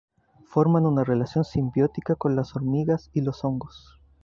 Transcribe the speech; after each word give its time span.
Forman 0.47 0.87
una 0.87 1.03
relación 1.03 1.43
simbiótica 1.43 2.15
con 2.15 2.35
las 2.35 2.55
hormigas 2.55 3.11
y 3.13 3.21
los 3.21 3.43
hongos. 3.45 3.99